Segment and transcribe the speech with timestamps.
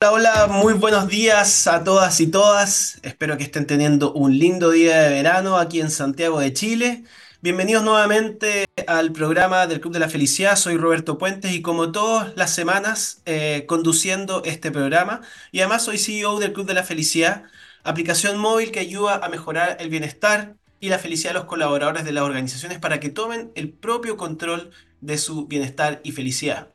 [0.00, 3.00] Hola, hola, muy buenos días a todas y todas.
[3.02, 7.02] Espero que estén teniendo un lindo día de verano aquí en Santiago de Chile.
[7.40, 10.54] Bienvenidos nuevamente al programa del Club de la Felicidad.
[10.54, 15.22] Soy Roberto Puentes y como todas las semanas eh, conduciendo este programa.
[15.50, 17.42] Y además soy CEO del Club de la Felicidad,
[17.82, 22.12] aplicación móvil que ayuda a mejorar el bienestar y la felicidad de los colaboradores de
[22.12, 24.70] las organizaciones para que tomen el propio control
[25.00, 26.68] de su bienestar y felicidad.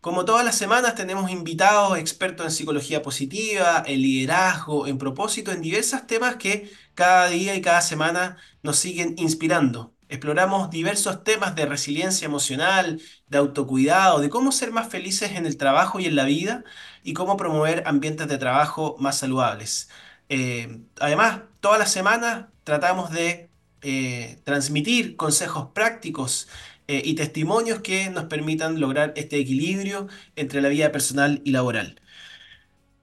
[0.00, 5.60] Como todas las semanas tenemos invitados expertos en psicología positiva, en liderazgo, en propósito, en
[5.60, 9.94] diversos temas que cada día y cada semana nos siguen inspirando.
[10.08, 15.56] Exploramos diversos temas de resiliencia emocional, de autocuidado, de cómo ser más felices en el
[15.56, 16.64] trabajo y en la vida
[17.02, 19.90] y cómo promover ambientes de trabajo más saludables.
[20.28, 23.50] Eh, además, todas las semanas tratamos de
[23.82, 26.48] eh, transmitir consejos prácticos
[26.88, 32.00] eh, y testimonios que nos permitan lograr este equilibrio entre la vida personal y laboral.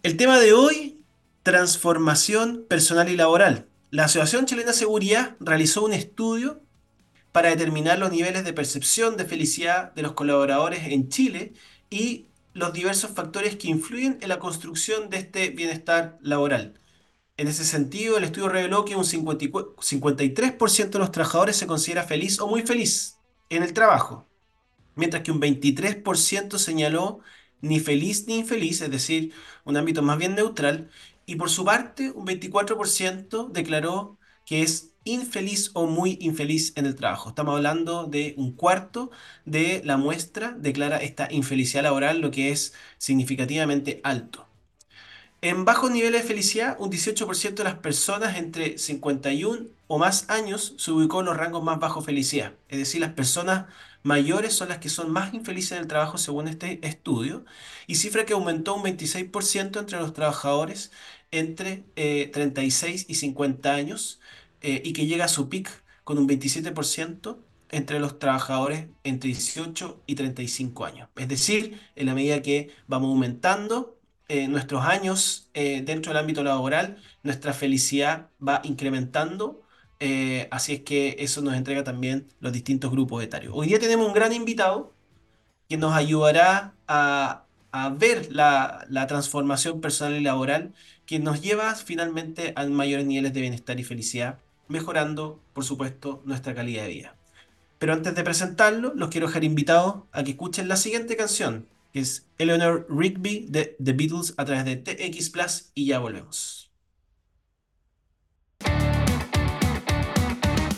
[0.01, 0.99] El tema de hoy,
[1.43, 3.67] transformación personal y laboral.
[3.91, 6.63] La Asociación Chilena de Seguridad realizó un estudio
[7.31, 11.53] para determinar los niveles de percepción de felicidad de los colaboradores en Chile
[11.91, 16.79] y los diversos factores que influyen en la construcción de este bienestar laboral.
[17.37, 22.39] En ese sentido, el estudio reveló que un 53% de los trabajadores se considera feliz
[22.39, 23.14] o muy feliz
[23.49, 24.27] en el trabajo,
[24.95, 27.19] mientras que un 23% señaló
[27.61, 30.89] ni feliz ni infeliz, es decir, un ámbito más bien neutral,
[31.25, 36.95] y por su parte un 24% declaró que es infeliz o muy infeliz en el
[36.95, 37.29] trabajo.
[37.29, 39.11] Estamos hablando de un cuarto
[39.45, 44.47] de la muestra declara esta infelicidad laboral, lo que es significativamente alto.
[45.41, 50.75] En bajos niveles de felicidad, un 18% de las personas entre 51 o más años
[50.77, 52.53] se ubicó en los rangos más bajos de felicidad.
[52.69, 53.65] Es decir, las personas
[54.05, 57.43] mayores son las que son más infelices en el trabajo según este estudio,
[57.87, 60.91] y cifra que aumentó un 26% entre los trabajadores
[61.31, 64.19] entre 36 eh, y 50 años,
[64.61, 65.69] eh, y que llega a su pic
[66.03, 67.39] con un 27%
[67.71, 71.09] entre los trabajadores entre 18 y 35 años.
[71.15, 77.01] Es decir, en la medida que vamos aumentando eh, nuestros años dentro del ámbito laboral,
[77.23, 79.64] nuestra felicidad va incrementando.
[80.07, 83.53] Eh, así es que eso nos entrega también los distintos grupos etarios.
[83.55, 84.93] Hoy día tenemos un gran invitado
[85.67, 87.41] que nos ayudará a,
[87.97, 90.75] ver la, la, transformación personal y laboral
[91.07, 96.53] que nos lleva finalmente a mayores niveles de bienestar y felicidad, mejorando, por supuesto, nuestra
[96.53, 97.15] calidad de vida.
[97.79, 102.01] Pero antes de presentarlo, los quiero dejar invitados a que escuchen la siguiente canción que
[102.01, 106.64] es Eleanor Rigby de The Beatles a través de TX Plus y ya volvemos.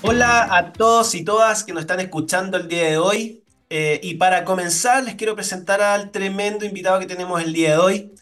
[0.09, 3.43] Hola a todos y todas que nos están escuchando el día de hoy.
[3.69, 7.77] Eh, y para comenzar, les quiero presentar al tremendo invitado que tenemos el día de
[7.77, 8.13] hoy.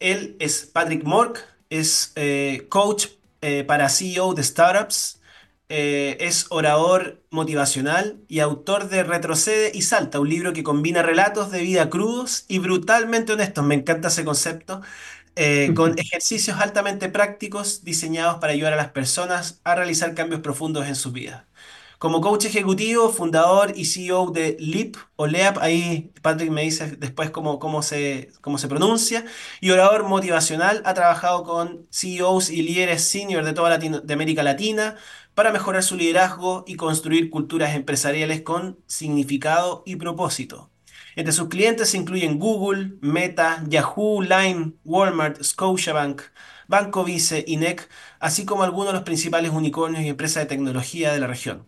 [0.00, 1.38] Él es Patrick Mork,
[1.70, 3.06] es eh, coach
[3.40, 5.20] eh, para CEO de startups,
[5.68, 11.60] es orador motivacional y autor de Retrocede y Salta, un libro que combina relatos de
[11.60, 13.64] vida crudos y brutalmente honestos.
[13.64, 14.80] Me encanta ese concepto.
[15.40, 20.88] Eh, con ejercicios altamente prácticos diseñados para ayudar a las personas a realizar cambios profundos
[20.88, 21.46] en su vida.
[21.98, 27.30] Como coach ejecutivo, fundador y CEO de LEAP o LEAP, ahí Patrick me dice después
[27.30, 29.24] cómo, cómo, se, cómo se pronuncia,
[29.60, 34.96] y orador motivacional, ha trabajado con CEOs y líderes senior de toda de América Latina,
[35.34, 40.70] para mejorar su liderazgo y construir culturas empresariales con significado y propósito.
[41.18, 46.22] Entre sus clientes se incluyen Google, Meta, Yahoo, Line, Walmart, Scotiabank,
[46.68, 47.88] Banco Vice, INEC,
[48.20, 51.66] así como algunos de los principales unicornios y empresas de tecnología de la región.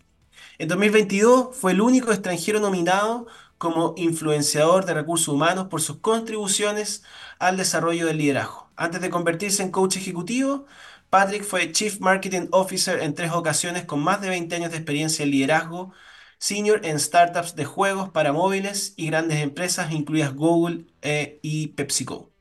[0.58, 3.26] En 2022 fue el único extranjero nominado
[3.58, 7.02] como influenciador de recursos humanos por sus contribuciones
[7.40, 8.70] al desarrollo del liderazgo.
[8.76, 10.66] Antes de convertirse en coach ejecutivo,
[11.10, 15.24] Patrick fue Chief Marketing Officer en tres ocasiones con más de 20 años de experiencia
[15.24, 15.92] en liderazgo,
[16.40, 22.32] senior en startups de juegos para móviles y grandes empresas, incluidas Google eh, y PepsiCo.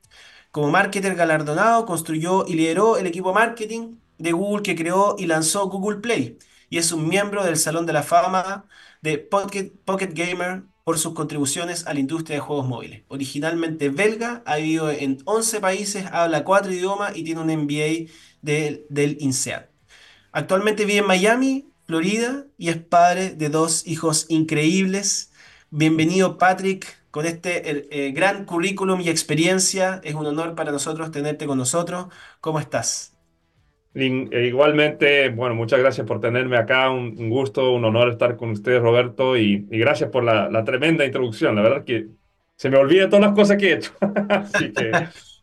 [0.50, 5.68] Como marketer galardonado, construyó y lideró el equipo marketing de Google que creó y lanzó
[5.68, 6.38] Google Play
[6.70, 8.64] y es un miembro del Salón de la Fama
[9.02, 9.72] de Pocket,
[10.14, 13.02] Gamer por sus contribuciones a la industria de juegos móviles.
[13.08, 18.10] Originalmente belga, ha vivido en 11 países, habla cuatro idiomas y tiene un MBA
[18.40, 19.66] del INSEAD.
[20.32, 25.32] Actualmente vive en Miami, Florida, y es padre de dos hijos increíbles.
[25.70, 30.00] Bienvenido, Patrick, con este eh, gran currículum y experiencia.
[30.04, 32.06] Es un honor para nosotros tenerte con nosotros.
[32.40, 33.18] ¿Cómo estás?
[33.92, 38.80] E igualmente, bueno, muchas gracias por tenerme acá, un, gusto, un honor estar con ustedes,
[38.80, 41.56] Roberto, y, gracias por la, tremenda introducción.
[41.56, 42.06] La verdad que
[42.54, 43.90] se me olvida todas las cosas que he hecho.
[44.28, 44.92] Así que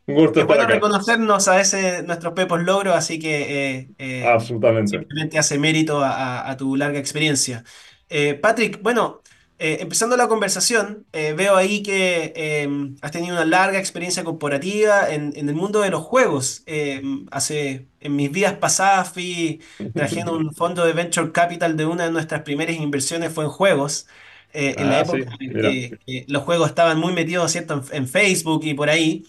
[0.07, 0.67] Un gusto Es estar bueno acá.
[0.67, 5.09] reconocernos a veces nuestros pepos logros, así que eh, eh, Absolutamente.
[5.09, 6.11] simplemente hace mérito a,
[6.41, 7.63] a- a tu larga experiencia.
[8.09, 9.23] Eh, Patrick, bueno,
[9.59, 12.69] eh, empezando la conversación, eh, veo ahí que eh,
[13.01, 16.61] has tenido una larga experiencia corporativa en, en el mundo de los juegos.
[16.67, 17.01] Eh,
[17.31, 19.61] hace, en mis vidas pasadas fui,
[19.95, 24.07] en un fondo de venture capital de una de nuestras primeras inversiones fue en juegos.
[24.53, 27.73] eh, en la Ah, época sí, en que eh, los juegos estaban muy metidos, ¿cierto?
[27.91, 29.25] en en Facebook y por ahí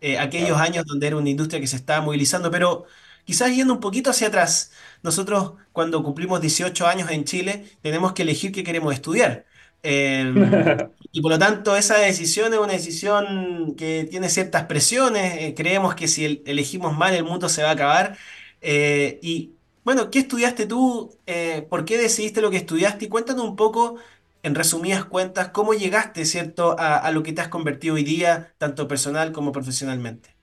[0.00, 0.60] eh, aquellos claro.
[0.60, 2.84] años donde era una industria que se estaba movilizando, pero
[3.24, 8.22] quizás yendo un poquito hacia atrás, nosotros cuando cumplimos 18 años en Chile tenemos que
[8.22, 9.46] elegir qué queremos estudiar.
[9.82, 10.32] Eh,
[11.12, 15.94] y por lo tanto esa decisión es una decisión que tiene ciertas presiones, eh, creemos
[15.94, 18.16] que si el- elegimos mal el mundo se va a acabar.
[18.60, 19.54] Eh, y
[19.84, 21.18] bueno, ¿qué estudiaste tú?
[21.26, 23.06] Eh, ¿por qué decidiste lo que estudiaste?
[23.06, 23.96] Y cuéntanos un poco
[24.42, 28.54] en resumidas cuentas, ¿cómo llegaste, cierto, a, a lo que te has convertido hoy día,
[28.58, 30.36] tanto personal como profesionalmente?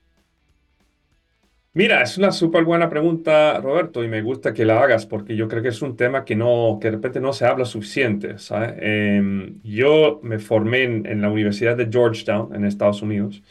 [1.74, 5.46] Mira, es una súper buena pregunta, Roberto, y me gusta que la hagas porque yo
[5.46, 8.34] creo que es un tema que no, que de repente no se habla suficiente.
[8.80, 13.44] Em, yo me formé en, la Universidad de Georgetown, en Estados Unidos,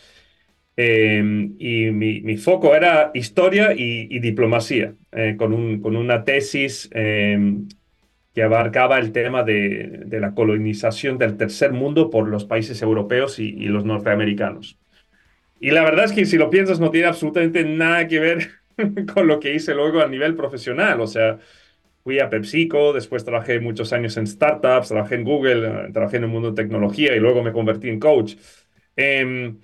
[0.75, 6.23] em, y mi, mi foco era historia y, y diplomacia, eh, con un, con una
[6.23, 7.67] tesis em,
[8.37, 13.45] que abarcaba el tema de, la colonización del tercer mundo por los países europeos y,
[13.45, 14.77] y los norteamericanos.
[15.59, 18.49] Y la verdad es que si lo piensas no tiene absolutamente nada que ver
[19.15, 21.01] con lo que hice luego a nivel profesional.
[21.01, 21.39] O sea,
[22.03, 26.25] fui a PepsiCo, después trabajé muchos años en startups, trabajé en Google, eh, trabajé en
[26.25, 28.35] el mundo de tecnología y luego me convertí en coach.
[28.95, 29.57] Em,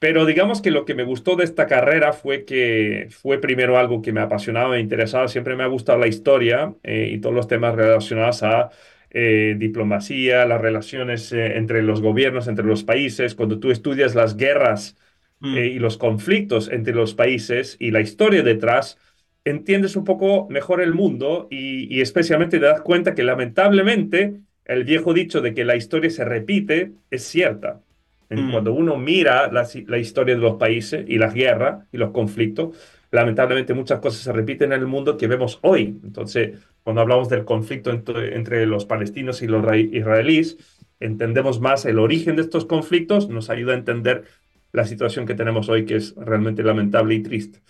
[0.00, 4.02] pero digamos que lo que me gustó de esta carrera fue que fue primero algo
[4.02, 7.48] que me apasionaba, me interesaba, siempre me ha gustado la historia eh, y todos los
[7.48, 8.70] temas relacionados a
[9.10, 13.36] eh, diplomacia, las relaciones eh, entre los gobiernos, entre los países.
[13.36, 14.96] Cuando tú estudias las guerras
[15.40, 18.98] Mm, y los conflictos entre los países y la historia detrás,
[19.44, 24.84] entiendes un poco mejor el mundo y, y especialmente te das cuenta que lamentablemente el
[24.84, 27.82] viejo dicho de que la historia se repite es cierta.
[28.30, 28.52] Mm.
[28.52, 32.76] Cuando uno mira la, la historia de los países y las guerras y los conflictos,
[33.10, 35.98] lamentablemente muchas cosas se repiten en el mundo que vemos hoy.
[36.04, 40.58] Entonces, cuando hablamos del conflicto entre, entre los palestinos y los ra- israelíes,
[41.00, 44.24] entendemos más el origen de estos conflictos, nos ayuda a entender
[44.72, 47.60] la situación que tenemos hoy, que es realmente lamentable y triste.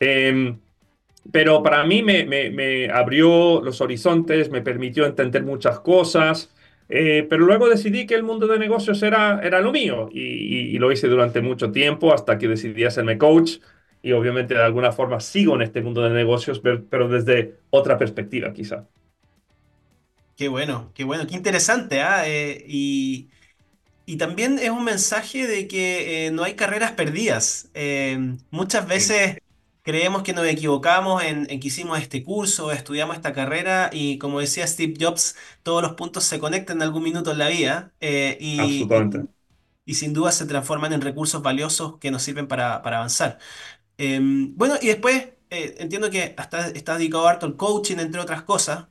[0.00, 0.58] Em,
[1.32, 6.53] pero para mí me, me- me abrió los horizontes, me permitió entender muchas cosas,
[6.88, 10.76] eh, pero luego decidí que el mundo de negocios era, era lo mío y, y-
[10.76, 13.58] y lo hice durante mucho tiempo hasta que decidí hacerme coach
[14.02, 18.52] y obviamente de alguna forma sigo en este mundo de negocios, pero, desde otra perspectiva
[18.52, 18.86] quizá.
[20.36, 22.26] Qué bueno, qué bueno, qué interesante, ¿ah?
[22.28, 23.30] Eh, y,
[24.06, 27.70] y también es un mensaje de que eh, no hay carreras perdidas.
[28.50, 29.38] Muchas Sí, veces
[29.84, 34.40] creemos que nos equivocamos en, en que hicimos este curso, estudiamos esta carrera y como
[34.40, 38.38] decía Steve Jobs, todos los puntos se conectan en algún minuto en la vida eh,
[38.40, 39.18] y, absolutamente.
[39.18, 39.30] y-
[39.86, 43.38] y sin duda se transforman en recursos valiosos que nos sirven para, para avanzar.
[43.98, 48.42] Eh, bueno, y después eh, entiendo que hasta estás dedicado harto al coaching, entre otras
[48.42, 48.88] cosas.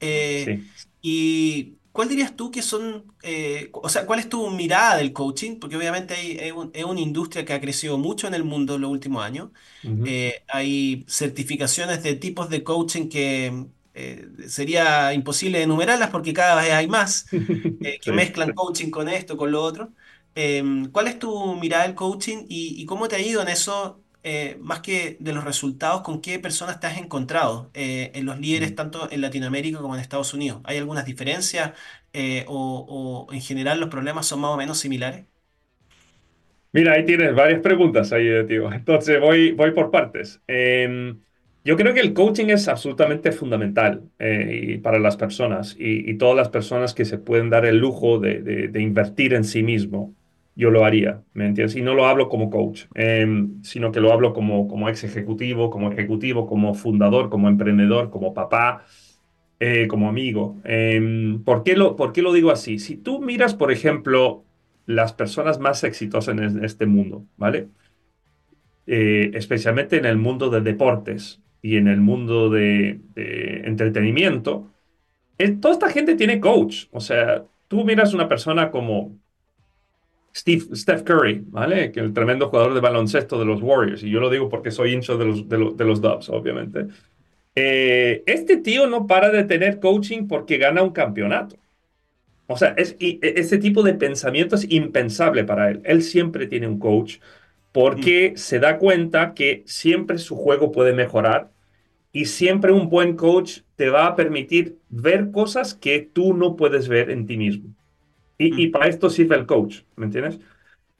[0.00, 0.70] Eh, Sí.
[1.02, 5.58] ¿y cuál dirías tú que son, eh, o sea, cuál es tu mirada del coaching?
[5.60, 8.76] Porque obviamente hay, es un- es una industria que ha crecido mucho en el mundo
[8.76, 9.50] en los últimos años.
[9.84, 10.04] Ujú.
[10.04, 16.72] Eh, hay certificaciones de tipos de coaching que eh, sería imposible enumerarlas porque cada vez
[16.72, 17.26] hay más
[17.80, 18.12] eh, que Sí.
[18.12, 19.94] mezclan coaching con esto, con lo otro.
[20.34, 24.03] Em, ¿cuál es tu mirada del coaching y, y cómo te ha ido en eso?
[24.24, 28.38] Eh, más que de los resultados, ¿con qué personas te has encontrado eh, en los
[28.40, 30.60] líderes tanto en Latinoamérica como en Estados Unidos?
[30.64, 31.72] ¿Hay algunas diferencias
[32.12, 35.26] eh, o, o en general los problemas son más o menos similares?
[36.72, 38.72] Mira, ahí tienes varias preguntas ahí, tío.
[38.72, 40.42] Entonces voy, voy por partes.
[40.48, 41.14] Eh,
[41.64, 46.36] yo creo que el coaching es absolutamente fundamental y para las personas y, y todas
[46.36, 50.14] las personas que se pueden dar el lujo de, de- de invertir en sí mismo,
[50.56, 51.76] yo lo haría, ¿me entiendes?
[51.76, 53.26] Y no lo hablo como coach, eh,
[53.62, 58.34] sino que lo hablo como, como ex ejecutivo, como ejecutivo, como fundador, como emprendedor, como
[58.34, 58.84] papá,
[59.60, 60.60] eh, como amigo.
[60.64, 62.78] Eh, ¿por qué lo, por qué lo digo así?
[62.78, 64.44] Si tú miras, por ejemplo,
[64.86, 67.70] las personas más exitosas en es- este mundo, ¿vale?
[68.86, 74.74] Eh, especialmente en el mundo de deportes y en el mundo de, de entretenimiento,
[75.38, 76.86] eh, toda esta gente tiene coach.
[76.92, 79.20] O sea, tú miras una persona como
[80.36, 81.92] Steve, Steph Curry, ¿vale?
[81.92, 84.92] Que el tremendo jugador de baloncesto de los Warriors, y yo lo digo porque soy
[84.92, 86.86] hincha de los, de los, de los Dubs, obviamente.
[87.54, 91.56] Eh, este tío no para de tener coaching porque gana un campeonato.
[92.46, 95.80] O sea, es, y, e- ese tipo de pensamiento es impensable para él.
[95.84, 97.18] Él siempre tiene un coach
[97.72, 98.36] porque mm.
[98.36, 101.50] se da cuenta que siempre su juego puede mejorar
[102.12, 106.88] y siempre un buen coach te va a permitir ver cosas que tú no puedes
[106.88, 107.70] ver en ti mismo.
[108.46, 108.70] Y, mm.
[108.70, 110.38] para esto sirve el coach, ¿me entiendes?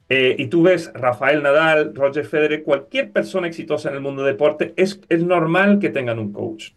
[0.07, 4.33] Eh, y tú ves Rafael Nadal, Roger Federer, cualquier persona exitosa en el mundo del
[4.33, 6.71] deporte, es, es normal que tengan un coach.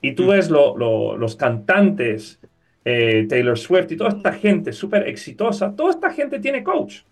[0.00, 0.28] Y tú mm.
[0.28, 2.40] ves los cantantes,
[2.84, 7.02] eh, Taylor Swift y toda esta gente súper exitosa, toda esta gente tiene coach.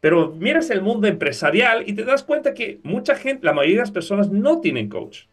[0.00, 3.82] Pero miras el mundo empresarial y te das cuenta que mucha gente, la mayoría de
[3.82, 5.26] las personas no tienen coach.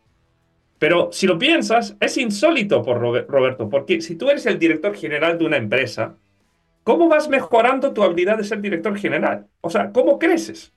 [0.78, 5.38] Pero si lo piensas, es insólito por Roberto, porque si tú eres el director general
[5.38, 6.16] de una empresa,
[6.90, 9.46] ¿cómo vas mejorando tu habilidad de ser director general?
[9.62, 10.74] O sea, ¿cómo creces?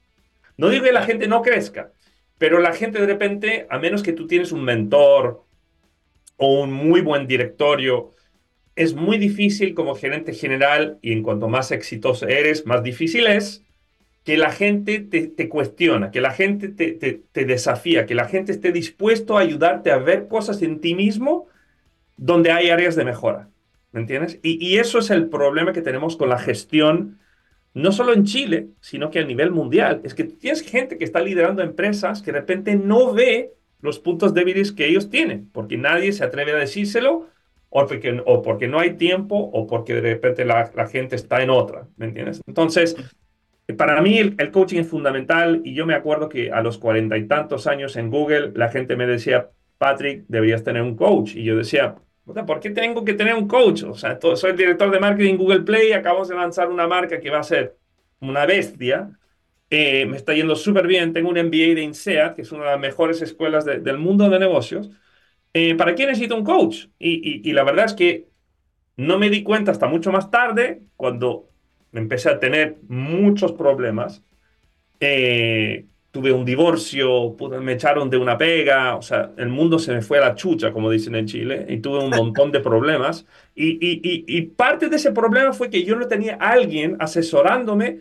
[0.58, 1.90] No digo que la gente no crezca,
[2.36, 5.42] pero la gente de repente, a menos que tú tienes un mentor
[6.36, 8.10] o un muy buen directorio,
[8.76, 13.64] es muy difícil como gerente general y en cuanto más exitoso eres, más difícil es
[14.22, 19.38] que la gente te, cuestiona, que la gente te, desafía, que la gente esté dispuesto
[19.38, 21.46] a ayudarte a ver cosas en ti mismo
[22.18, 23.48] donde hay áreas de mejora.
[23.92, 24.40] ¿Me entiendes?
[24.42, 27.18] Y, eso es el problema que tenemos con la gestión,
[27.74, 30.00] no solo en Chile, sino que a nivel mundial.
[30.02, 34.32] Es que tienes gente que está liderando empresas que de repente no ve los puntos
[34.32, 37.28] débiles que ellos tienen, porque nadie se atreve a decírselo,
[37.68, 41.88] o porque, no hay tiempo, o porque de repente la, gente está en otra.
[41.96, 42.42] ¿Me entiendes?
[42.46, 42.96] Entonces,
[43.76, 47.26] para mí el, coaching es fundamental y yo me acuerdo que a los cuarenta y
[47.26, 51.34] tantos años en Google la gente me decía, Patrick, deberías tener un coach.
[51.34, 53.82] Y yo decía, ¿por qué tengo que tener un coach?
[53.84, 57.30] O sea, soy el director de marketing Google Play acabamos de lanzar una marca que
[57.30, 57.76] va a ser
[58.20, 59.10] una bestia.
[59.70, 61.12] Eh, me está yendo súper bien.
[61.12, 64.38] Tengo un MBA de INSEAD, que es una de las mejores escuelas del mundo de
[64.38, 64.90] negocios.
[65.52, 66.86] Eh, ¿Para qué necesito un coach?
[66.98, 68.28] Y, y la verdad es que
[68.96, 71.48] no me di cuenta hasta mucho más tarde, cuando
[71.92, 74.22] empecé a tener muchos problemas.
[75.00, 80.02] Eh, tuve un divorcio, me echaron de una pega, o sea, el mundo se me
[80.02, 83.24] fue a la chucha, como dicen en Chile, y tuve un montón de problemas.
[83.54, 88.00] Y, y, y, parte de ese problema fue que yo no tenía alguien asesorándome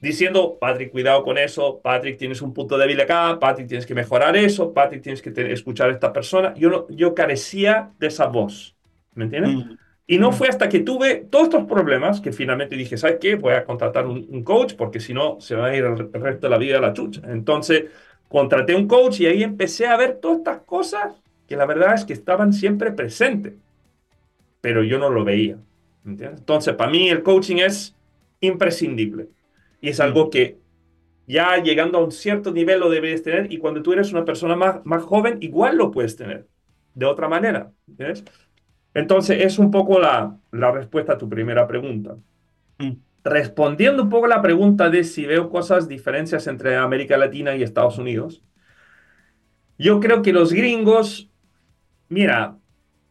[0.00, 4.36] diciendo, Patrick, cuidado con eso, Patrick, tienes un punto débil acá, Patrick, tienes que mejorar
[4.36, 6.54] eso, Patrick, tienes que escuchar a esta persona.
[6.54, 8.76] Yo, no, yo carecía de esa voz,
[9.14, 9.56] ¿me entiendes?
[9.56, 9.78] Mm.
[10.10, 13.34] Y no fue hasta que tuve todos estos problemas que finalmente dije, ¿sabes qué?
[13.34, 16.48] Voy a contratar un, coach porque si no se va a ir el, resto de
[16.48, 17.20] la vida a la chucha.
[17.26, 17.84] Entonces
[18.26, 21.14] contraté un coach y ahí empecé a ver todas estas cosas
[21.46, 23.52] que la verdad es que estaban siempre presentes,
[24.62, 25.58] pero yo no lo veía.
[26.06, 27.94] Entonces, para mí el coaching es
[28.40, 29.28] imprescindible
[29.82, 30.56] y es algo que
[31.26, 34.56] ya llegando a un cierto nivel lo debes tener y cuando tú eres una persona
[34.56, 36.46] más, más joven igual lo puedes tener
[36.94, 37.70] de otra manera.
[37.86, 38.24] ¿entiendes?
[38.98, 42.16] Entonces, es un poco la, la respuesta a tu primera pregunta.
[42.78, 42.92] Mm.
[43.22, 47.62] Respondiendo un poco a la pregunta de si veo cosas, diferencias entre América Latina y
[47.62, 48.42] Estados Unidos,
[49.78, 51.30] yo creo que los gringos,
[52.08, 52.56] mira,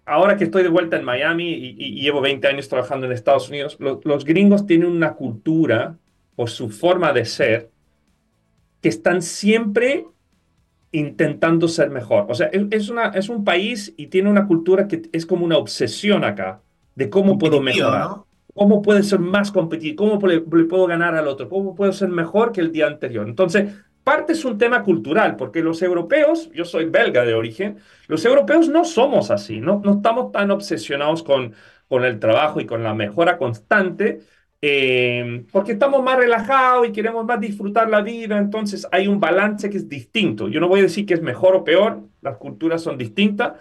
[0.06, 3.78] ahora que estoy de vuelta en Miami y, llevo 20 años trabajando en Estados Unidos,
[3.80, 5.98] los gringos tienen una cultura
[6.36, 7.70] o su forma de ser
[8.82, 10.06] que están siempre
[10.92, 12.26] intentando ser mejor.
[12.30, 15.58] O sea, es, una, es un país y tiene una cultura que es como una
[15.58, 16.62] obsesión acá
[16.96, 18.10] de cómo puedo mejorar.
[18.54, 20.20] ¿Cómo puede ser más competitivo?
[20.20, 21.48] ¿Cómo le, puedo ganar al otro?
[21.48, 23.28] ¿Cómo puedo ser mejor que el día anterior?
[23.28, 23.72] Entonces,
[24.04, 27.78] parte es un tema cultural, porque los europeos, yo soy belga de origen,
[28.08, 31.54] los europeos no somos así, no, no estamos tan obsesionados con,
[31.88, 34.22] con el trabajo y con la mejora constante,
[34.62, 39.70] eh, porque estamos más relajados y queremos más disfrutar la vida, entonces hay un balance
[39.70, 40.48] que es distinto.
[40.48, 43.54] Yo no voy a decir que es mejor o peor, las culturas son distintas,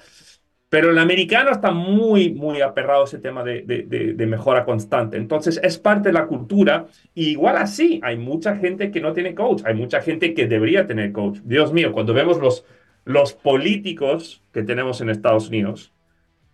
[0.69, 5.17] pero el americano está muy, muy aperrado a ese tema de, de, mejora constante.
[5.17, 6.87] Entonces es parte de la cultura.
[7.15, 10.87] Y igual así, hay mucha gente que no tiene coach, hay mucha gente que debería
[10.87, 11.38] tener coach.
[11.45, 12.65] Dios mío, cuando vemos los,
[13.05, 15.93] los políticos que tenemos en Estados Unidos,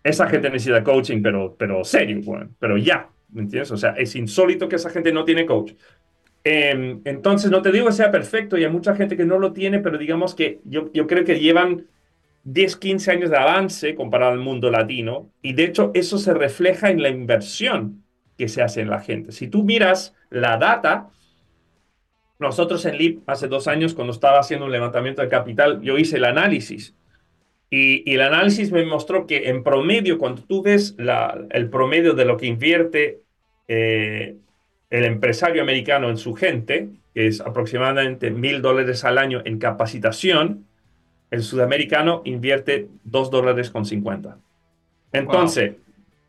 [0.03, 3.09] esa gente necesita coaching, pero, pero serio, bueno, pero ya.
[3.33, 3.71] ¿Me entiendes?
[3.71, 5.73] O sea, es insólito que esa gente no tiene coach.
[6.43, 9.53] Em, entonces, no te digo que sea perfecto y hay mucha gente que no lo
[9.53, 11.87] tiene, pero digamos que yo, yo creo que llevan
[12.43, 16.89] 10, 15 años de avance comparado al mundo latino y de hecho eso se refleja
[16.89, 18.03] en la inversión
[18.37, 19.31] que se hace en la gente.
[19.31, 21.09] Si tú miras la data,
[22.39, 26.17] nosotros en LIP hace dos años cuando estaba haciendo un levantamiento de capital, yo hice
[26.17, 26.93] el análisis
[27.75, 32.23] y, el análisis me mostró que en promedio, cuando tú ves la, el promedio de
[32.23, 33.22] lo que invierte
[33.75, 34.35] eh,
[34.91, 40.67] el empresario americano en su gente, que es aproximadamente mil dólares al año en capacitación,
[41.31, 44.37] el sudamericano invierte dos dólares con 50.
[45.11, 45.77] Entonces,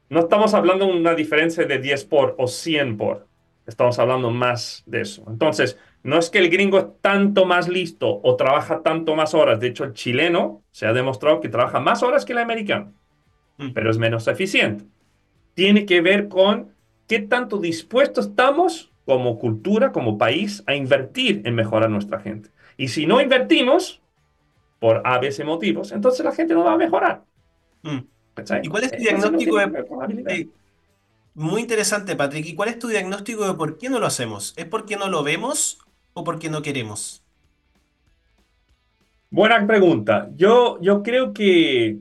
[0.09, 3.27] no estamos hablando de una diferencia de 10 por o 100 por,
[3.67, 5.25] estamos hablando más de eso.
[5.29, 9.59] Entonces, No es que el gringo es tanto más listo o trabaja tanto más horas.
[9.59, 12.93] De hecho, el chileno se ha demostrado que trabaja más horas que el americano,
[13.57, 13.71] mm.
[13.73, 14.85] pero es menos eficiente.
[15.55, 16.74] Tiene que ver con
[17.07, 22.51] qué tanto dispuestos estamos como cultura, como país, a invertir en mejorar nuestra gente.
[22.77, 24.01] Y si no invertimos,
[24.79, 27.25] por A, B, motivos, entonces la gente no va a mejorar.
[27.83, 28.01] Mm.
[28.63, 30.49] ¿Y cuál es tu diagnóstico de...
[31.35, 32.47] Muy interesante, Patrick.
[32.47, 34.55] ¿Y cuál es tu diagnóstico de por qué no lo hacemos?
[34.57, 35.79] ¿Es porque no lo vemos
[36.13, 37.23] o porque no queremos?
[39.31, 40.31] Buena pregunta.
[40.37, 41.99] Yo, yo creo que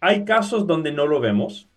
[0.00, 1.68] hay casos donde no lo vemos,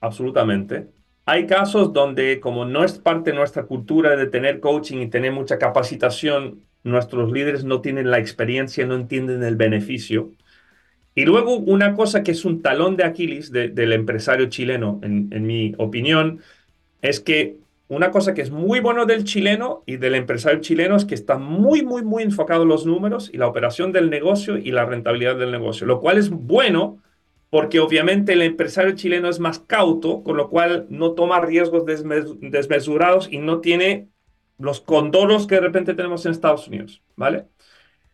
[0.00, 0.88] absolutamente.
[1.30, 5.30] Hay casos donde, como no es parte de nuestra cultura de tener coaching y tener
[5.30, 10.32] mucha capacitación, nuestros líderes no tienen la experiencia, no entienden el beneficio.
[11.14, 15.74] Y luego una cosa que es un talón de Aquiles del empresario chileno, en, mi
[15.76, 16.40] opinión,
[17.02, 17.58] es que
[17.88, 21.36] una cosa que es muy bueno del chileno y del empresario chileno es que está
[21.36, 25.36] muy, muy, muy enfocado en los números y la operación del negocio y la rentabilidad
[25.36, 27.02] del negocio, lo cual es bueno
[27.50, 33.28] porque obviamente el empresario chileno es más cauto, con lo cual no toma riesgos desmesurados
[33.30, 34.08] y no tiene
[34.58, 37.46] los condoros que de repente tenemos en Estados Unidos, ¿vale?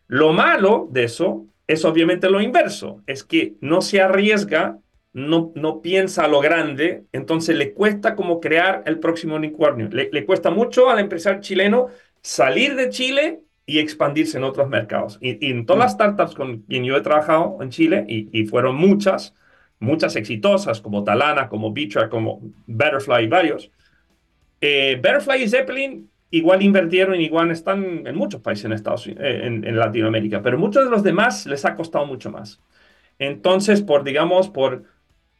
[0.07, 4.77] Lo malo de eso es obviamente lo inverso, es que no se arriesga,
[5.13, 9.89] no, no piensa a lo grande, entonces le cuesta como crear el próximo unicornio.
[9.89, 11.87] Le, cuesta mucho al empresario chileno
[12.21, 15.17] salir de Chile y expandirse en otros mercados.
[15.21, 19.35] Y, en todas las startups con quien yo he trabajado en Chile, y, fueron muchas,
[19.79, 23.71] muchas exitosas, como Talana, como Beacher, como Betterfly y varios,
[24.61, 29.41] eh, Betterfly y Zeppelin igual invirtieron, igual están en muchos países en, Estados Unidos, eh,
[29.45, 32.59] en, Latinoamérica, pero muchos de los demás les ha costado mucho más.
[33.19, 34.83] Entonces, por, digamos, por,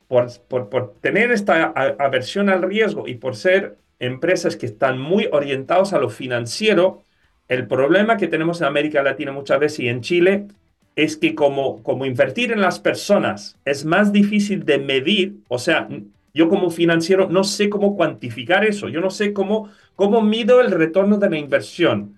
[0.08, 1.66] por, por, tener esta
[2.00, 7.04] aversión al riesgo y por ser empresas que están muy orientados a lo financiero,
[7.48, 10.48] el problema que tenemos en América Latina muchas veces y en Chile
[10.96, 15.88] es que como, como invertir en las personas es más difícil de medir, o sea,
[16.34, 20.72] yo como financiero no sé cómo cuantificar eso, yo no sé cómo, cómo mido el
[20.72, 22.18] retorno de la inversión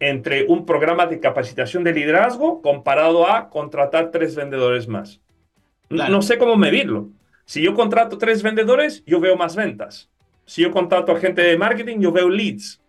[0.00, 5.20] entre un programa de capacitación de liderazgo comparado a contratar tres vendedores más.
[5.88, 7.10] No sé cómo medirlo.
[7.44, 10.10] Si yo contrato tres vendedores, yo veo más ventas.
[10.46, 12.80] Si yo contrato a gente de marketing, yo veo leads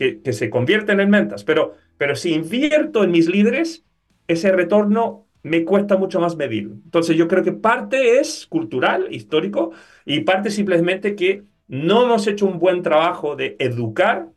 [0.00, 1.44] que, que se convierten en ventas.
[1.44, 3.84] Pero, pero si invierto en mis líderes,
[4.26, 6.70] ese retorno me cuesta mucho más medir.
[6.84, 9.72] Entonces yo creo que parte es cultural, histórico,
[10.06, 14.28] y parte simplemente que no hemos hecho un buen trabajo de educar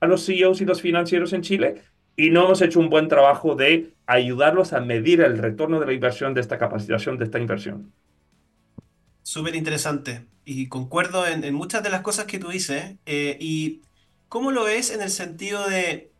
[0.00, 1.82] a los CEOs y los financieros en Chile
[2.16, 5.92] y no hemos hecho un buen trabajo de ayudarlos a medir el retorno de la
[5.92, 7.92] inversión, de esta capacitación, de esta inversión.
[9.22, 12.96] Súper interesante y concuerdo en, muchas de las cosas que tú dices.
[13.06, 13.82] Eh, ¿Y
[14.32, 16.10] cómo lo ves en el sentido de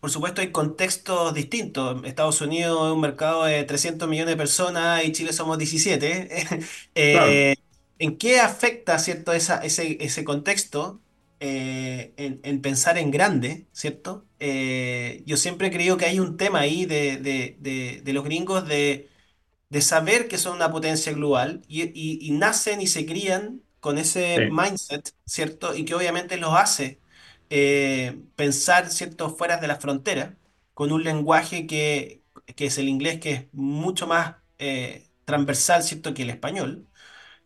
[0.00, 2.02] por supuesto, hay contextos distintos.
[2.04, 6.28] Estados Unidos es un mercado de 300 millones de personas y Chile somos 17.
[6.94, 7.54] Eh,
[7.98, 11.02] ¿En qué afecta, cierto, esa, ese, ese contexto
[11.40, 14.24] eh, en, pensar en grande, cierto?
[14.38, 19.10] Eh, yo siempre he creído que hay un tema ahí de, los gringos de,
[19.80, 25.72] saber que son una potencia global y, nacen y se crían con ese mindset, ¿cierto?
[25.76, 26.98] Y que obviamente los hace
[27.50, 30.36] eh, pensar, ¿cierto?, fuera de la frontera,
[30.74, 32.20] con un lenguaje que,
[32.56, 36.88] es el inglés, que es mucho más eh, transversal, ¿cierto?, que el español.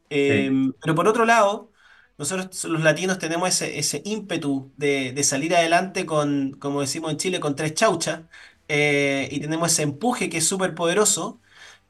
[0.08, 1.72] Em, pero por otro lado,
[2.16, 7.38] nosotros los latinos tenemos ese, ese ímpetu de, salir adelante con, como decimos en Chile,
[7.38, 8.22] con tres chauchas,
[8.68, 11.38] eh, y tenemos ese empuje que es súper poderoso.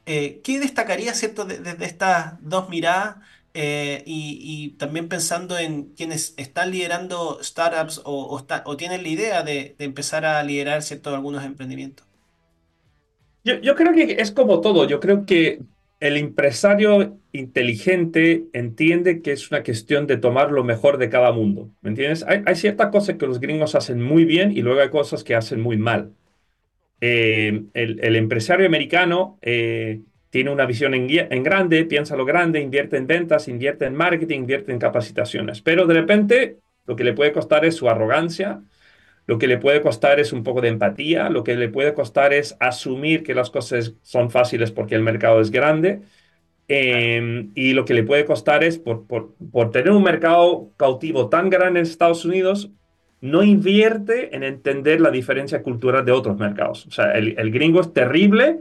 [0.04, 3.18] ¿qué destacaría, ¿cierto?, desde estas dos miradas
[3.52, 9.74] eh, y, también pensando en quienes están liderando startups o, o, tienen la idea de,
[9.78, 12.06] empezar a liderar ciertos algunos emprendimientos.
[13.42, 14.86] Yo, yo, creo que es como todo.
[14.86, 15.60] Yo creo que
[15.98, 21.70] el empresario inteligente entiende que es una cuestión de tomar lo mejor de cada mundo.
[21.80, 22.24] ¿Me entiendes?
[22.28, 25.34] Hay, hay ciertas cosas que los gringos hacen muy bien y luego hay cosas que
[25.34, 26.12] hacen muy mal.
[27.00, 32.96] Eh, el, el, empresario americano eh, tiene una visión en, grande, piensa lo grande, invierte
[32.96, 35.60] en ventas, invierte en marketing, invierte en capacitaciones.
[35.60, 38.62] Pero de repente lo que le puede costar es su arrogancia,
[39.26, 42.32] lo que le puede costar es un poco de empatía, lo que le puede costar
[42.32, 46.00] es asumir que las cosas son fáciles porque el mercado es grande.
[46.68, 51.28] Em, y lo que le puede costar es, por, por, por, tener un mercado cautivo
[51.28, 52.70] tan grande en Estados Unidos,
[53.20, 56.86] no invierte en entender la diferencia cultural de otros mercados.
[56.86, 58.60] O sea, el, el gringo es terrible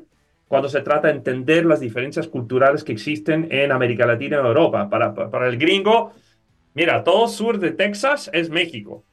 [0.50, 4.90] cuando se trata de entender las diferencias culturales que existen en América Latina y Europa.
[4.90, 6.12] Para, para el gringo,
[6.74, 9.06] mira, todo sur de Texas es México.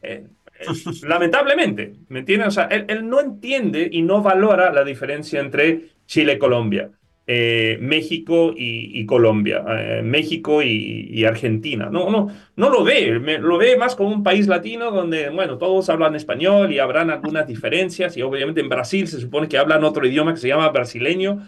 [0.00, 0.26] Eh,
[1.02, 2.48] lamentablemente, ¿me entiendes?
[2.48, 6.90] O sea, él, no entiende y no valora la diferencia entre Chile y Colombia.
[7.32, 11.88] Eh, México y, Colombia, eh, México y, Argentina.
[11.88, 15.88] No, no, no lo ve, lo ve más como un país latino donde, bueno, todos
[15.90, 20.04] hablan español y habrán algunas diferencias y obviamente en Brasil se supone que hablan otro
[20.04, 21.46] idioma que se llama brasileño.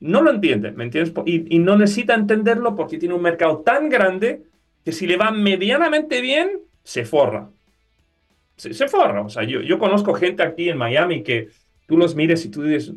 [0.00, 1.14] No lo entiende, ¿me entiendes?
[1.24, 4.42] Y, no necesita entenderlo porque tiene un mercado tan grande
[4.84, 7.48] que si le va medianamente bien, se forra.
[8.56, 9.22] Se, forra.
[9.22, 11.48] O sea, yo, yo conozco gente aquí en Miami que
[11.86, 12.92] tú los mires y tú dices,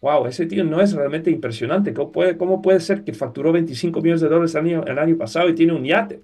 [0.00, 1.92] wow, ese tío no es realmente impresionante.
[1.92, 5.16] ¿Cómo puede, cómo puede ser que facturó 25 millones de dólares el año, el año
[5.16, 6.22] pasado y tiene un yate?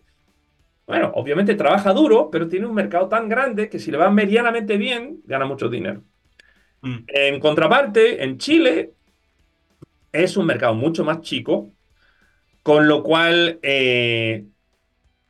[0.86, 4.76] Bueno, obviamente trabaja duro, pero tiene un mercado tan grande que si le va medianamente
[4.76, 6.02] bien, gana mucho dinero.
[6.82, 6.96] Mm.
[7.08, 8.92] En contraparte, en Chile
[10.12, 11.72] es un mercado mucho más chico,
[12.62, 14.44] con lo cual eh,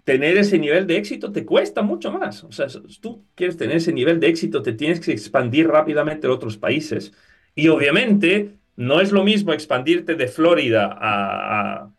[0.04, 2.44] tener ese nivel de éxito te cuesta mucho más.
[2.44, 6.26] O sea, si tú quieres tener ese nivel de éxito, te tienes que expandir rápidamente
[6.26, 7.12] a otros países.
[7.54, 11.90] Y obviamente no es lo mismo expandirte de Florida a,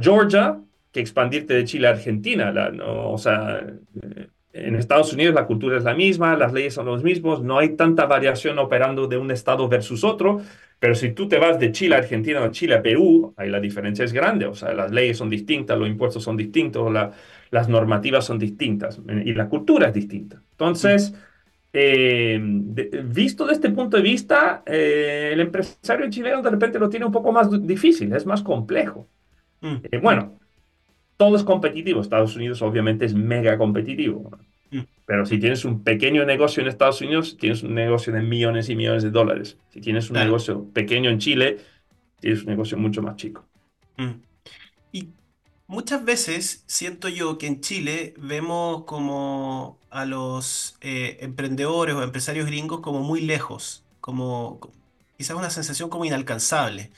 [0.00, 0.58] Georgia
[0.90, 2.52] que expandirte de Chile a Argentina.
[2.84, 3.60] o sea,
[4.02, 7.58] eh, en Estados Unidos la cultura es la misma, las leyes son los mismos, no
[7.58, 10.40] hay tanta variación operando de un estado versus otro,
[10.78, 13.60] pero si tú te vas de Chile a Argentina o Chile a Perú, ahí la
[13.60, 16.92] diferencia es grande, o sea, las leyes son distintas, los impuestos son distintos,
[17.50, 20.40] las normativas son distintas y la cultura es distinta.
[20.52, 21.14] Entonces...
[21.74, 22.38] Eh,
[23.04, 27.12] visto desde este punto de vista, eh, el empresario chileno de repente lo tiene un
[27.12, 29.08] poco más difícil, es más complejo.
[29.62, 29.76] Mm.
[29.90, 30.38] Eh, bueno,
[31.16, 32.00] todo es competitivo.
[32.00, 34.30] Estados Unidos obviamente es mega competitivo.
[34.70, 34.80] Mm.
[35.06, 38.76] Pero si tienes un pequeño negocio en Estados Unidos, tienes un negocio de millones y
[38.76, 39.56] millones de dólares.
[39.70, 41.58] Si tienes un negocio pequeño en Chile,
[42.20, 43.44] tienes un negocio mucho más chico.
[43.96, 44.10] Mm.
[44.92, 45.08] ¿Y
[45.72, 52.44] Muchas veces siento yo que en Chile vemos como a los eh, emprendedores o empresarios
[52.44, 54.60] gringos como muy lejos, como
[55.16, 56.92] quizás una sensación como inalcanzable.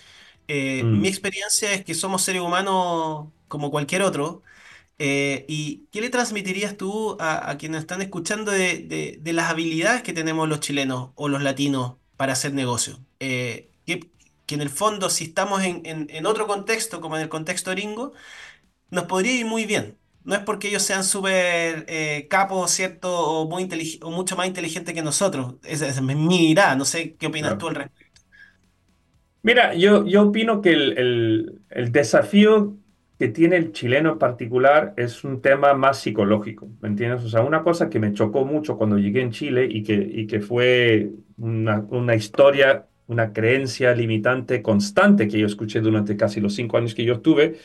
[0.48, 1.00] Eh, mm.
[1.00, 4.42] Mi experiencia es que somos seres humanos como cualquier otro.
[4.98, 10.48] Eh, ¿y qué le transmitirías tú a, quienes están escuchando de, las habilidades que tenemos
[10.48, 12.98] los chilenos o los latinos para hacer negocio?
[13.20, 13.70] que,
[14.48, 18.12] en el fondo, si estamos en, en otro contexto, como en el contexto gringo,
[18.90, 19.98] nos podría ir muy bien.
[20.24, 23.12] No es porque ellos sean súper eh, capos, ¿cierto?
[23.14, 23.68] O, muy
[24.02, 25.56] o mucho más inteligentes que nosotros.
[25.64, 26.74] Esa es mi mirada.
[26.76, 28.04] No sé qué opinas tú al respecto.
[29.44, 32.78] Mira, yo, yo opino que el, el, desafío
[33.18, 37.22] que tiene el chileno en particular es un tema más psicológico, ¿me entiendes?
[37.24, 40.26] O sea, una cosa que me chocó mucho cuando llegué en Chile y que, y
[40.26, 46.54] que fue una, una historia, una creencia limitante constante que yo escuché durante casi los
[46.54, 47.58] cinco años que yo estuve,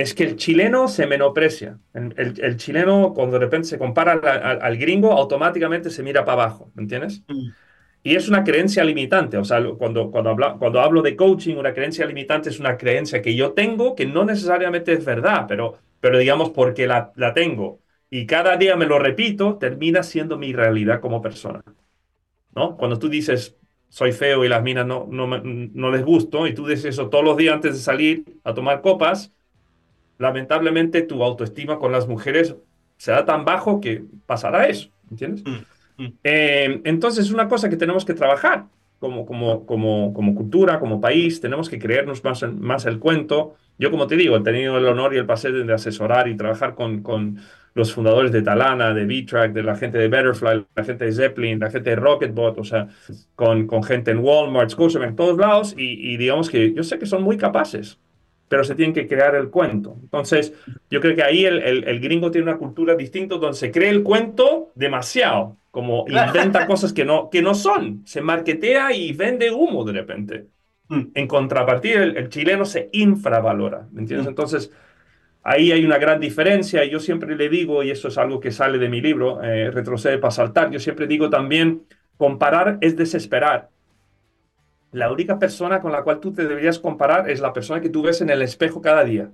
[0.00, 1.78] es que el chileno se menosprecia.
[1.92, 6.82] El, chileno, cuando de repente se compara al, gringo, automáticamente se mira para abajo, ¿me
[6.82, 7.22] entiendes?
[7.28, 7.48] Mm.
[8.02, 9.36] Y es una creencia limitante.
[9.36, 13.34] O sea, cuando, cuando, cuando hablo de coaching, una creencia limitante es una creencia que
[13.34, 17.80] yo tengo, que no necesariamente es verdad, pero, pero digamos porque la, la tengo.
[18.08, 21.62] Y cada día me lo repito, termina siendo mi realidad como persona.
[22.54, 22.76] ¿No?
[22.78, 23.56] Cuando tú dices,
[23.90, 27.24] soy feo y las minas no, no, no les gusto, y tú dices eso todos
[27.24, 29.32] los días antes de salir a tomar copas,
[30.20, 32.54] lamentablemente tu autoestima con las mujeres
[32.98, 35.42] será tan bajo que pasará eso, ¿entiendes?
[35.44, 36.12] Mm, mm.
[36.22, 38.66] Eh, entonces es una cosa que tenemos que trabajar
[38.98, 43.54] como, como, como, como cultura, como país, tenemos que creernos más, más el cuento.
[43.78, 46.74] Yo, como te digo, he tenido el honor y el placer de asesorar y trabajar
[46.74, 47.38] con, con
[47.72, 51.58] los fundadores de Talana, de V-Track, de la gente de Betterfly, la gente de Zeppelin,
[51.58, 52.88] la gente de Rocketbot, o sea,
[53.34, 56.98] con, con gente en Walmart, Scotiabank, en todos lados, y, y digamos que yo sé
[56.98, 57.98] que son muy capaces
[58.50, 59.96] pero se tiene que crear el cuento.
[60.02, 60.52] Entonces,
[60.90, 64.02] yo creo que ahí el, el, gringo tiene una cultura distinta donde se cree el
[64.02, 69.84] cuento demasiado, como inventa cosas que no, que no son, se marketea y vende humo
[69.84, 70.46] de repente.
[70.88, 71.02] Mm.
[71.14, 74.26] En contrapartida, el, chileno se infravalora, ¿me entiendes?
[74.26, 74.30] Mm.
[74.30, 74.72] Entonces,
[75.44, 76.84] ahí hay una gran diferencia.
[76.84, 80.18] Yo siempre le digo, y eso es algo que sale de mi libro, eh, Retrocede
[80.18, 81.82] para saltar, yo siempre digo también,
[82.16, 83.70] comparar es desesperar
[84.92, 88.02] la única persona con la cual tú te deberías comparar es la persona que tú
[88.02, 89.30] ves en el espejo cada día,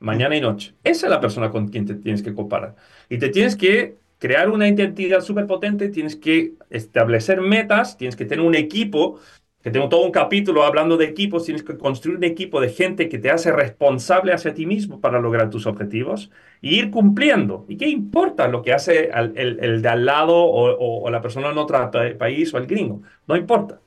[0.00, 0.74] mañana y noche.
[0.84, 2.76] Esa es la persona con quien te tienes que comparar.
[3.08, 8.24] Y te tienes que crear una identidad súper potente, tienes que establecer metas, tienes que
[8.24, 9.18] tener un equipo,
[9.62, 13.08] que tengo todo un capítulo hablando de equipos, tienes que construir un equipo de gente
[13.08, 17.64] que te hace responsable hacia ti mismo para lograr tus objetivos y ir cumpliendo.
[17.68, 21.90] ¿Y qué importa lo que hace el, de al lado o, la persona en otro
[22.18, 23.02] país o el gringo?
[23.26, 23.80] No importa.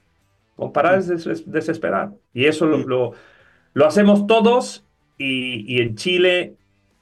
[0.61, 1.07] Comparar es
[1.47, 2.11] desesperar.
[2.35, 3.15] Y eso lo,
[3.73, 4.85] lo, hacemos todos
[5.17, 6.53] y, en Chile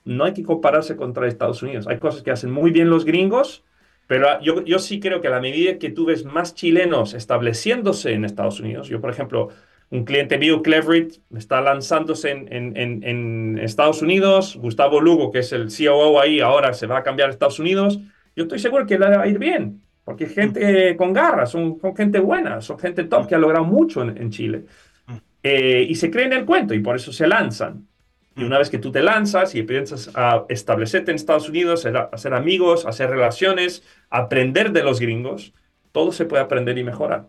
[0.06, 1.86] no hay que compararse contra Estados Unidos.
[1.86, 3.66] Hay cosas que hacen muy bien los gringos
[4.08, 8.14] Pero yo, yo sí creo que a la medida que tú ves más chilenos estableciéndose
[8.14, 9.50] en Estados Unidos, yo por ejemplo,
[9.90, 15.40] un cliente mío, Cleverit, está lanzándose en, en, en, en Estados Unidos, Gustavo Lugo, que
[15.40, 18.00] es el COO ahí, ahora se va a cambiar a Estados Unidos,
[18.38, 21.78] yo estoy seguro que le va a ir bien, porque es gente con garras, son,
[21.80, 24.64] son gente buena, son gente top que ha logrado mucho en, en Chile.
[25.44, 27.88] Eh, y se creen el cuento y por eso se lanzan.
[28.36, 32.10] Y una vez que tú te lanzas y piensas a establecerte en Estados Unidos, a
[32.12, 35.54] hacer amigos, a hacer relaciones, aprender de los gringos,
[35.92, 37.28] todo se puede aprender y mejorar.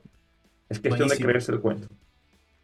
[0.71, 1.27] Es cuestión Buenísimo.
[1.27, 1.87] de creerse el cuento.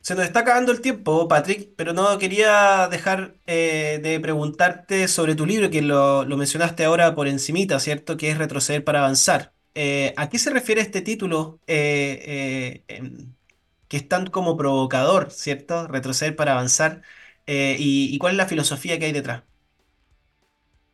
[0.00, 5.34] Se nos está acabando el tiempo, Patrick, pero no quería dejar eh, de preguntarte sobre
[5.34, 8.16] tu libro, que lo, lo, mencionaste ahora por encimita, ¿cierto?
[8.16, 9.55] Que es Retroceder para Avanzar.
[9.76, 11.60] Eh, ¿A qué se refiere este título?
[11.66, 12.82] Eh,
[13.88, 15.86] que es tan como provocador, ¿cierto?
[15.88, 17.02] Retroceder para avanzar.
[17.46, 19.44] Eh, y, y, cuál es la filosofía que hay detrás?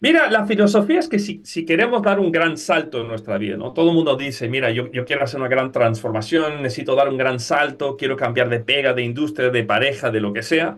[0.01, 3.57] Mira, la filosofía es que si, si, queremos dar un gran salto en nuestra vida,
[3.57, 3.73] ¿no?
[3.73, 7.17] Todo el mundo dice, mira, yo, yo quiero hacer una gran transformación, necesito dar un
[7.17, 10.77] gran salto, quiero cambiar de pega, de industria, de pareja, de lo que sea.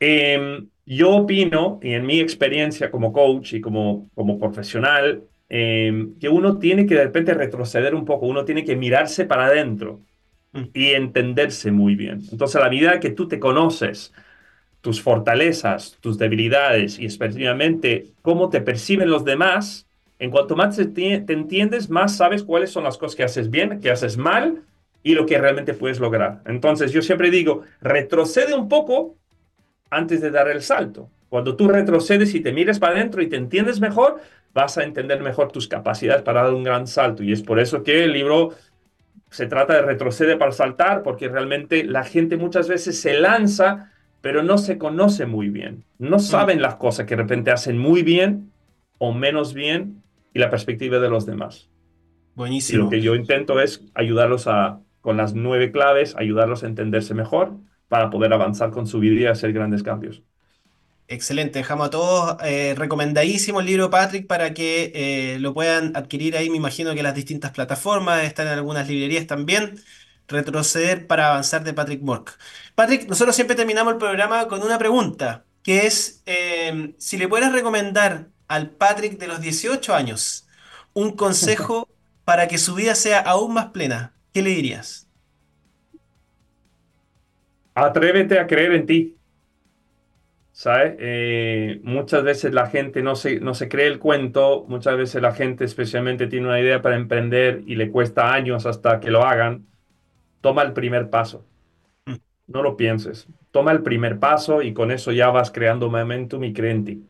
[0.00, 6.28] Eh, yo opino, y en mi experiencia como coach y como, como profesional, eh, que
[6.28, 10.00] uno tiene que de repente retroceder un poco, uno tiene que mirarse para adentro
[10.52, 10.62] mm.
[10.74, 12.22] y entenderse muy bien.
[12.30, 14.12] Entonces, a la medida que tú te conoces,
[14.80, 19.86] tus fortalezas, tus debilidades y específicamente cómo te perciben los demás,
[20.18, 23.90] en cuanto más te, entiendes, más sabes cuáles son las cosas que haces bien, que
[23.90, 24.62] haces mal
[25.02, 26.40] y lo que realmente puedes lograr.
[26.46, 29.16] Entonces yo siempre digo, retrocede un poco
[29.90, 31.08] antes de dar el salto.
[31.28, 34.20] Cuando tú retrocedes y te mires para adentro y te entiendes mejor,
[34.56, 37.22] vas a entender mejor tus capacidades para dar un gran salto.
[37.22, 38.54] Y es por eso que el libro
[39.30, 43.92] se trata de retroceder para saltar, porque realmente la gente muchas veces se lanza
[44.26, 45.84] pero no se conoce muy bien.
[45.98, 46.20] No mm.
[46.20, 48.50] saben las cosas que de repente hacen muy bien
[48.98, 50.02] o menos bien
[50.34, 51.70] y la perspectiva de los demás.
[52.34, 52.80] Buenísimo.
[52.80, 57.14] Y lo que yo intento es ayudarlos a, con las nueve claves, ayudarlos a entenderse
[57.14, 57.52] mejor
[57.86, 60.24] para poder avanzar con su vida y hacer grandes cambios.
[61.08, 66.36] Excelente, dejamos a todos eh, recomendadísimo el libro Patrick para que eh, lo puedan adquirir
[66.36, 69.80] ahí, me imagino que las distintas plataformas, están en algunas librerías también.
[70.28, 72.36] Retroceder para avanzar de Patrick Mork.
[72.74, 77.52] Patrick, nosotros siempre terminamos el programa con una pregunta, que es eh, si le puedes
[77.52, 80.48] recomendar al Patrick de los 18 años
[80.92, 81.88] un consejo
[82.24, 85.08] para que su vida sea aún más plena, ¿qué le dirías?
[87.74, 89.15] Atrévete a creer en ti.
[90.56, 90.96] ¿Sabes?
[91.00, 95.34] Eh, muchas veces la gente no se, no se cree el cuento, muchas veces la
[95.34, 99.66] gente especialmente tiene una idea para emprender y le cuesta años hasta que lo hagan
[100.40, 101.44] toma el primer paso.
[102.06, 102.14] Mm.
[102.46, 103.26] No lo pienses.
[103.50, 107.06] Toma el primer paso y con eso ya vas creando momentum y cree en ti.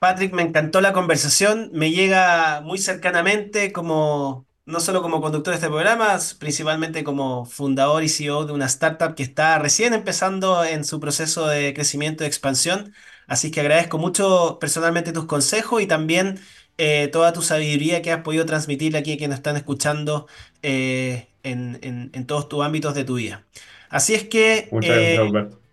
[0.00, 1.70] Patrick, me encantó la conversación.
[1.72, 8.02] Me llega muy cercanamente como, no solo como conductor de este programa, principalmente como fundador
[8.02, 12.26] y CEO de una startup que está recién empezando en su proceso de crecimiento y
[12.26, 12.94] expansión.
[13.26, 16.40] Así que agradezco mucho personalmente tus consejos y también
[16.78, 20.26] eh, toda tu sabiduría que has podido transmitirle aquí a quienes están escuchando
[20.62, 23.44] eh, en, todos tus ámbitos de tu vida.
[23.90, 24.68] Así es que...
[24.72, 25.63] Muchas gracias, eh, Alberto.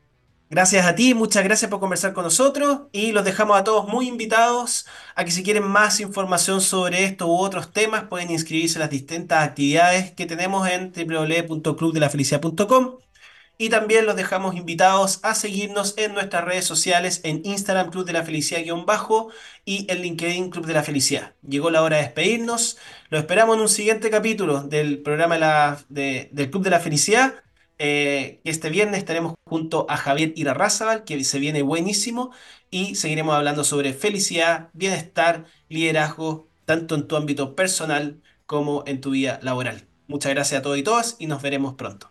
[0.52, 4.10] Gracias a ti, muchas gracias por conversar con nosotros y los dejamos a todos muy
[4.10, 4.86] invitados
[5.16, 8.90] a que si quieren más información sobre esto u otros temas pueden inscribirse en las
[8.90, 12.98] distintas actividades que tenemos en www.clubdelafelicidad.com
[13.58, 18.12] y también los dejamos invitados a seguirnos en nuestras redes sociales en Instagram Club de
[18.12, 19.30] la Felicidad-bajo
[19.64, 21.34] y en LinkedIn Club de la Felicidad.
[21.48, 22.78] Llegó la hora de despedirnos.
[23.10, 27.36] Lo esperamos en un siguiente capítulo del programa del Club de la Felicidad.
[27.84, 32.32] Eh, este viernes estaremos junto a Javier Irarrázaval, que se viene buenísimo,
[32.70, 39.10] y seguiremos hablando sobre felicidad, bienestar, liderazgo, tanto en tu ámbito personal como en tu
[39.12, 39.88] vida laboral.
[40.08, 42.11] Muchas gracias a todos y todas y nos veremos pronto.